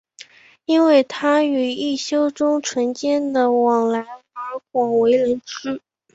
[0.65, 5.79] 因为他与一休宗纯间的往来而广为人知。